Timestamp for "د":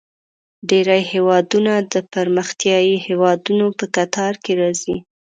1.93-1.95